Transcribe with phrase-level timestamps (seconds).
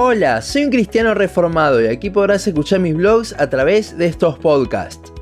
[0.00, 4.38] Hola, soy un cristiano reformado y aquí podrás escuchar mis blogs a través de estos
[4.38, 5.12] podcasts.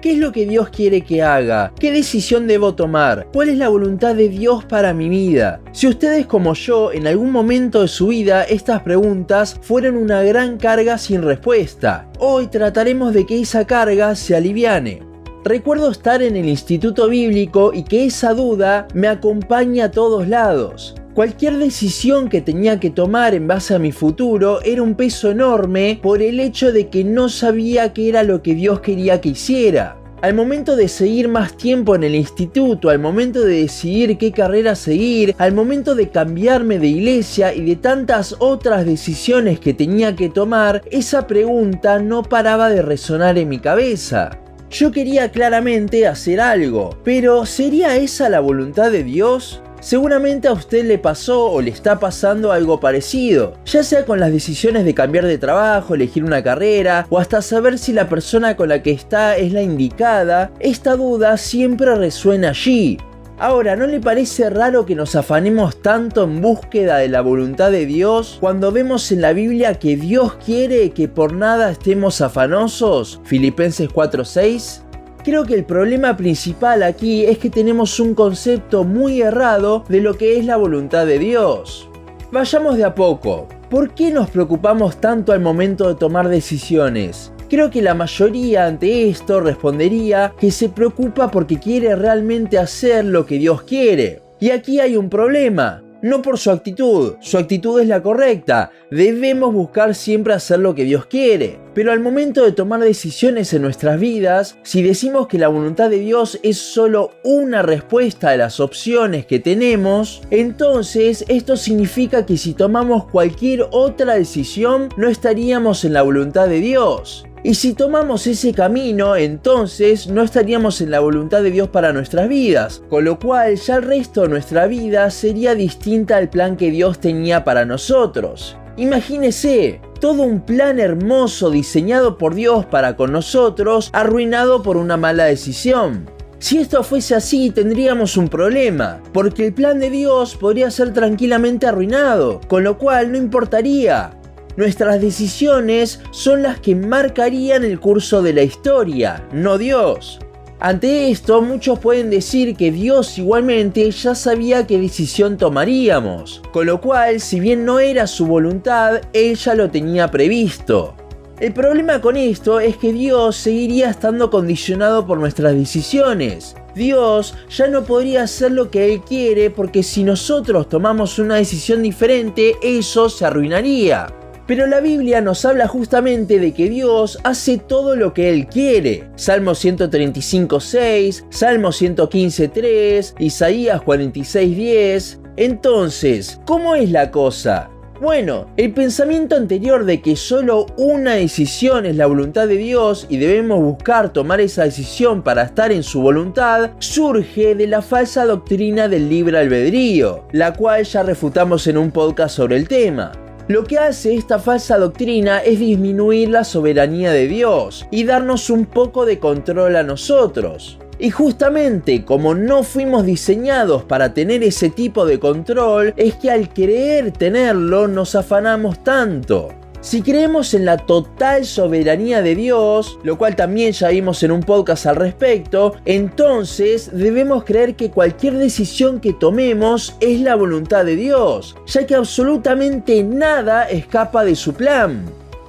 [0.00, 1.70] ¿Qué es lo que Dios quiere que haga?
[1.78, 3.28] ¿Qué decisión debo tomar?
[3.30, 5.60] ¿Cuál es la voluntad de Dios para mi vida?
[5.72, 10.56] Si ustedes como yo en algún momento de su vida estas preguntas fueron una gran
[10.56, 15.02] carga sin respuesta, hoy trataremos de que esa carga se aliviane.
[15.44, 20.94] Recuerdo estar en el instituto bíblico y que esa duda me acompaña a todos lados.
[21.14, 25.98] Cualquier decisión que tenía que tomar en base a mi futuro era un peso enorme
[26.00, 29.96] por el hecho de que no sabía qué era lo que Dios quería que hiciera.
[30.22, 34.76] Al momento de seguir más tiempo en el instituto, al momento de decidir qué carrera
[34.76, 40.28] seguir, al momento de cambiarme de iglesia y de tantas otras decisiones que tenía que
[40.28, 44.38] tomar, esa pregunta no paraba de resonar en mi cabeza.
[44.70, 49.60] Yo quería claramente hacer algo, pero ¿sería esa la voluntad de Dios?
[49.80, 54.30] Seguramente a usted le pasó o le está pasando algo parecido, ya sea con las
[54.30, 58.68] decisiones de cambiar de trabajo, elegir una carrera o hasta saber si la persona con
[58.68, 62.98] la que está es la indicada, esta duda siempre resuena allí.
[63.38, 67.86] Ahora, ¿no le parece raro que nos afanemos tanto en búsqueda de la voluntad de
[67.86, 73.18] Dios cuando vemos en la Biblia que Dios quiere que por nada estemos afanosos?
[73.24, 74.82] Filipenses 4:6.
[75.22, 80.16] Creo que el problema principal aquí es que tenemos un concepto muy errado de lo
[80.16, 81.90] que es la voluntad de Dios.
[82.32, 83.46] Vayamos de a poco.
[83.68, 87.32] ¿Por qué nos preocupamos tanto al momento de tomar decisiones?
[87.50, 93.26] Creo que la mayoría ante esto respondería que se preocupa porque quiere realmente hacer lo
[93.26, 94.22] que Dios quiere.
[94.40, 99.52] Y aquí hay un problema no por su actitud, su actitud es la correcta, debemos
[99.52, 101.58] buscar siempre hacer lo que Dios quiere.
[101.74, 106.00] Pero al momento de tomar decisiones en nuestras vidas, si decimos que la voluntad de
[106.00, 112.54] Dios es solo una respuesta a las opciones que tenemos, entonces esto significa que si
[112.54, 117.24] tomamos cualquier otra decisión no estaríamos en la voluntad de Dios.
[117.42, 122.28] Y si tomamos ese camino, entonces no estaríamos en la voluntad de Dios para nuestras
[122.28, 126.70] vidas, con lo cual ya el resto de nuestra vida sería distinta al plan que
[126.70, 128.58] Dios tenía para nosotros.
[128.76, 135.24] Imagínese, todo un plan hermoso diseñado por Dios para con nosotros, arruinado por una mala
[135.24, 136.10] decisión.
[136.38, 141.66] Si esto fuese así, tendríamos un problema, porque el plan de Dios podría ser tranquilamente
[141.66, 144.19] arruinado, con lo cual no importaría.
[144.56, 150.18] Nuestras decisiones son las que marcarían el curso de la historia, no Dios.
[150.58, 156.82] Ante esto, muchos pueden decir que Dios igualmente ya sabía qué decisión tomaríamos, con lo
[156.82, 160.94] cual, si bien no era su voluntad, Él ya lo tenía previsto.
[161.38, 166.54] El problema con esto es que Dios seguiría estando condicionado por nuestras decisiones.
[166.74, 171.82] Dios ya no podría hacer lo que Él quiere porque si nosotros tomamos una decisión
[171.82, 174.08] diferente, eso se arruinaría.
[174.50, 179.08] Pero la Biblia nos habla justamente de que Dios hace todo lo que Él quiere.
[179.14, 185.20] Salmo 135.6, Salmo 115.3, Isaías 46.10.
[185.36, 187.70] Entonces, ¿cómo es la cosa?
[188.00, 193.18] Bueno, el pensamiento anterior de que solo una decisión es la voluntad de Dios y
[193.18, 198.88] debemos buscar tomar esa decisión para estar en su voluntad surge de la falsa doctrina
[198.88, 203.12] del libre albedrío, la cual ya refutamos en un podcast sobre el tema.
[203.50, 208.64] Lo que hace esta falsa doctrina es disminuir la soberanía de Dios y darnos un
[208.64, 210.78] poco de control a nosotros.
[211.00, 216.50] Y justamente como no fuimos diseñados para tener ese tipo de control, es que al
[216.50, 219.48] querer tenerlo nos afanamos tanto.
[219.82, 224.42] Si creemos en la total soberanía de Dios, lo cual también ya vimos en un
[224.42, 230.96] podcast al respecto, entonces debemos creer que cualquier decisión que tomemos es la voluntad de
[230.96, 235.06] Dios, ya que absolutamente nada escapa de su plan.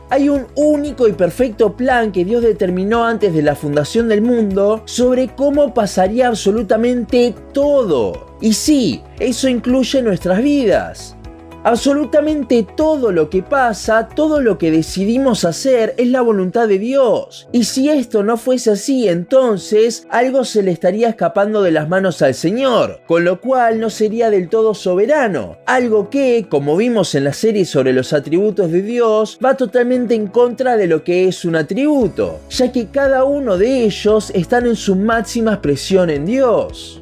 [0.09, 4.83] Hay un único y perfecto plan que Dios determinó antes de la fundación del mundo
[4.85, 8.27] sobre cómo pasaría absolutamente todo.
[8.39, 11.17] Y sí, eso incluye nuestras vidas.
[11.63, 17.47] Absolutamente todo lo que pasa, todo lo que decidimos hacer es la voluntad de Dios.
[17.51, 22.23] Y si esto no fuese así, entonces algo se le estaría escapando de las manos
[22.23, 25.57] al Señor, con lo cual no sería del todo soberano.
[25.67, 30.27] Algo que, como vimos en la serie sobre los atributos de Dios, va totalmente en
[30.27, 34.75] contra de lo que es un atributo, ya que cada uno de ellos están en
[34.75, 37.00] su máxima expresión en Dios.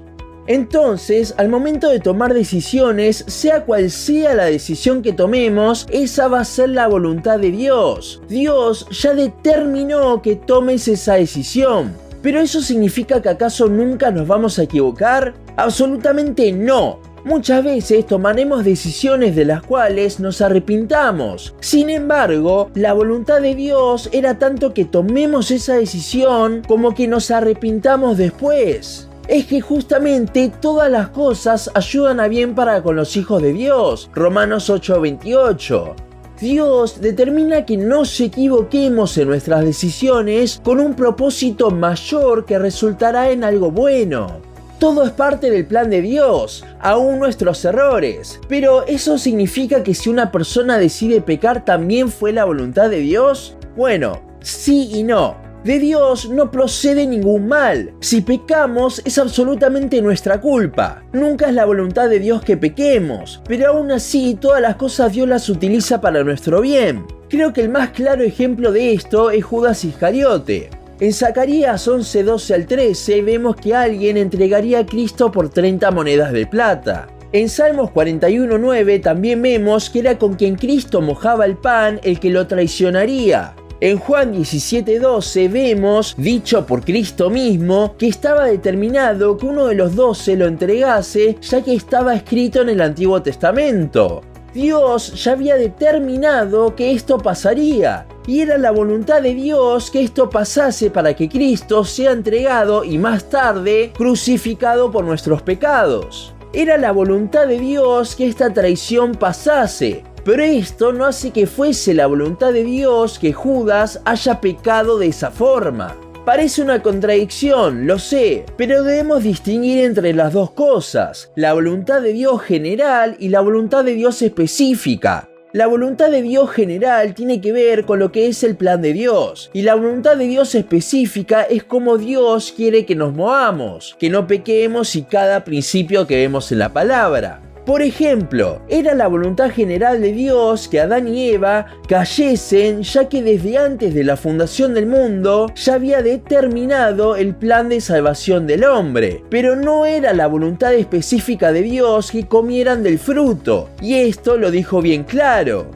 [0.49, 6.39] Entonces, al momento de tomar decisiones, sea cual sea la decisión que tomemos, esa va
[6.39, 8.19] a ser la voluntad de Dios.
[8.27, 11.93] Dios ya determinó que tomes esa decisión.
[12.23, 15.35] ¿Pero eso significa que acaso nunca nos vamos a equivocar?
[15.55, 16.99] Absolutamente no.
[17.23, 21.53] Muchas veces tomaremos decisiones de las cuales nos arrepintamos.
[21.59, 27.29] Sin embargo, la voluntad de Dios era tanto que tomemos esa decisión como que nos
[27.29, 33.41] arrepintamos después es que justamente todas las cosas ayudan a bien para con los hijos
[33.41, 34.09] de Dios.
[34.13, 35.95] Romanos 8:28.
[36.41, 43.29] Dios determina que no se equivoquemos en nuestras decisiones con un propósito mayor que resultará
[43.29, 44.41] en algo bueno.
[44.79, 48.39] Todo es parte del plan de Dios, aún nuestros errores.
[48.47, 53.57] Pero ¿eso significa que si una persona decide pecar también fue la voluntad de Dios?
[53.75, 55.48] Bueno, sí y no.
[55.63, 57.93] De Dios no procede ningún mal.
[57.99, 61.03] Si pecamos es absolutamente nuestra culpa.
[61.11, 65.27] Nunca es la voluntad de Dios que pequemos, pero aún así todas las cosas Dios
[65.27, 67.05] las utiliza para nuestro bien.
[67.27, 70.69] Creo que el más claro ejemplo de esto es Judas Iscariote.
[71.01, 76.31] En Zacarías 11, 12 al 13 vemos que alguien entregaría a Cristo por 30 monedas
[76.31, 77.07] de plata.
[77.31, 82.31] En Salmos 41.9 también vemos que era con quien Cristo mojaba el pan el que
[82.31, 83.53] lo traicionaría.
[83.81, 89.95] En Juan 17:12 vemos, dicho por Cristo mismo, que estaba determinado que uno de los
[89.95, 94.21] doce lo entregase, ya que estaba escrito en el Antiguo Testamento.
[94.53, 100.29] Dios ya había determinado que esto pasaría, y era la voluntad de Dios que esto
[100.29, 106.33] pasase para que Cristo sea entregado y más tarde crucificado por nuestros pecados.
[106.51, 111.95] Era la voluntad de Dios que esta traición pasase, pero esto no hace que fuese
[111.95, 115.97] la voluntad de Dios que Judas haya pecado de esa forma.
[116.23, 122.13] Parece una contradicción, lo sé, pero debemos distinguir entre las dos cosas, la voluntad de
[122.13, 125.27] Dios general y la voluntad de Dios específica.
[125.51, 128.93] La voluntad de Dios general tiene que ver con lo que es el plan de
[128.93, 134.11] Dios y la voluntad de Dios específica es como Dios quiere que nos movamos, que
[134.11, 137.48] no pequemos y cada principio que vemos en la palabra.
[137.69, 143.21] Por ejemplo, era la voluntad general de Dios que Adán y Eva cayesen ya que
[143.21, 148.63] desde antes de la fundación del mundo ya había determinado el plan de salvación del
[148.63, 154.35] hombre, pero no era la voluntad específica de Dios que comieran del fruto, y esto
[154.35, 155.69] lo dijo bien claro.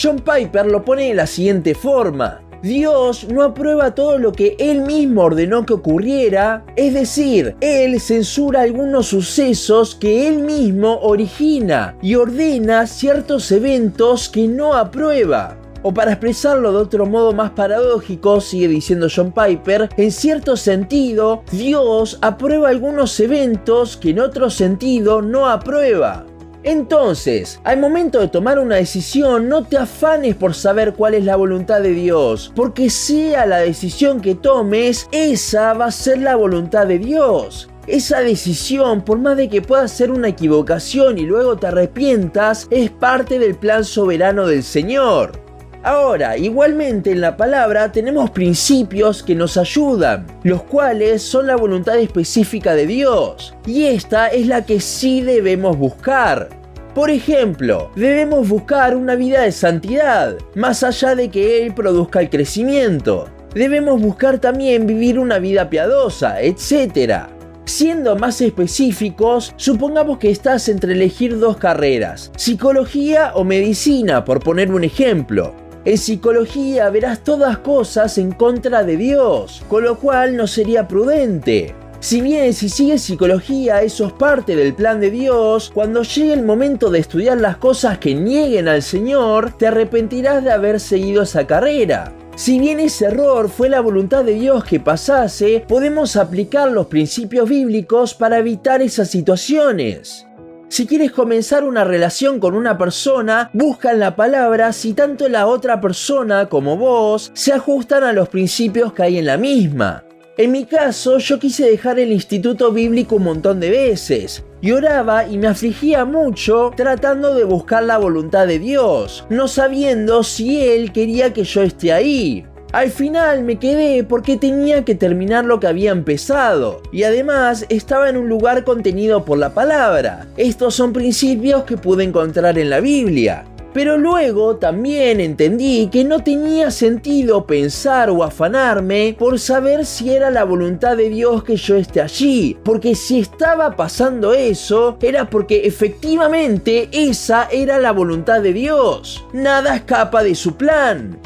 [0.00, 2.42] John Piper lo pone de la siguiente forma.
[2.62, 8.62] Dios no aprueba todo lo que Él mismo ordenó que ocurriera, es decir, Él censura
[8.62, 15.56] algunos sucesos que Él mismo origina y ordena ciertos eventos que no aprueba.
[15.82, 21.42] O para expresarlo de otro modo más paradójico, sigue diciendo John Piper, en cierto sentido,
[21.50, 26.26] Dios aprueba algunos eventos que en otro sentido no aprueba.
[26.62, 31.36] Entonces, al momento de tomar una decisión, no te afanes por saber cuál es la
[31.36, 36.86] voluntad de Dios, porque sea la decisión que tomes, esa va a ser la voluntad
[36.86, 37.70] de Dios.
[37.86, 42.90] Esa decisión, por más de que pueda ser una equivocación y luego te arrepientas, es
[42.90, 45.49] parte del plan soberano del Señor.
[45.82, 51.98] Ahora, igualmente en la palabra tenemos principios que nos ayudan, los cuales son la voluntad
[51.98, 56.50] específica de Dios, y esta es la que sí debemos buscar.
[56.94, 62.28] Por ejemplo, debemos buscar una vida de santidad, más allá de que Él produzca el
[62.28, 63.30] crecimiento.
[63.54, 67.28] Debemos buscar también vivir una vida piadosa, etc.
[67.64, 74.70] Siendo más específicos, supongamos que estás entre elegir dos carreras, psicología o medicina, por poner
[74.72, 75.54] un ejemplo.
[75.82, 81.74] En psicología verás todas cosas en contra de Dios, con lo cual no sería prudente.
[82.00, 86.42] Si bien si sigues psicología eso es parte del plan de Dios, cuando llegue el
[86.42, 91.46] momento de estudiar las cosas que nieguen al Señor, te arrepentirás de haber seguido esa
[91.46, 92.12] carrera.
[92.36, 97.48] Si bien ese error fue la voluntad de Dios que pasase, podemos aplicar los principios
[97.48, 100.26] bíblicos para evitar esas situaciones.
[100.70, 105.48] Si quieres comenzar una relación con una persona, busca en la palabra si tanto la
[105.48, 110.04] otra persona como vos se ajustan a los principios que hay en la misma.
[110.38, 114.44] En mi caso, yo quise dejar el instituto bíblico un montón de veces.
[114.60, 120.22] Y oraba y me afligía mucho tratando de buscar la voluntad de Dios, no sabiendo
[120.22, 122.46] si Él quería que yo esté ahí.
[122.72, 128.08] Al final me quedé porque tenía que terminar lo que había empezado y además estaba
[128.08, 130.28] en un lugar contenido por la palabra.
[130.36, 133.44] Estos son principios que pude encontrar en la Biblia.
[133.72, 140.30] Pero luego también entendí que no tenía sentido pensar o afanarme por saber si era
[140.30, 145.66] la voluntad de Dios que yo esté allí, porque si estaba pasando eso era porque
[145.66, 149.24] efectivamente esa era la voluntad de Dios.
[149.32, 151.16] Nada escapa de su plan.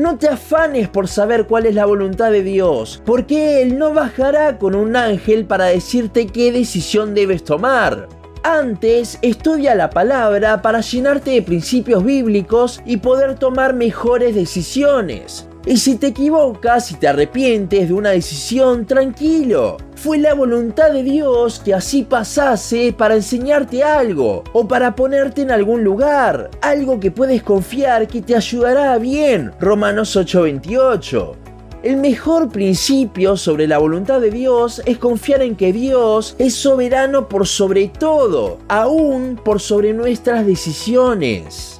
[0.00, 4.56] No te afanes por saber cuál es la voluntad de Dios, porque Él no bajará
[4.56, 8.08] con un ángel para decirte qué decisión debes tomar.
[8.42, 15.49] Antes, estudia la palabra para llenarte de principios bíblicos y poder tomar mejores decisiones.
[15.66, 19.76] Y si te equivocas y te arrepientes de una decisión, tranquilo.
[19.94, 25.50] Fue la voluntad de Dios que así pasase para enseñarte algo o para ponerte en
[25.50, 26.50] algún lugar.
[26.62, 29.52] Algo que puedes confiar que te ayudará bien.
[29.60, 31.36] Romanos 8:28.
[31.82, 37.28] El mejor principio sobre la voluntad de Dios es confiar en que Dios es soberano
[37.28, 41.79] por sobre todo, aún por sobre nuestras decisiones.